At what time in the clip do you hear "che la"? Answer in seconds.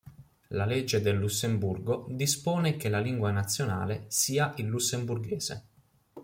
2.75-2.97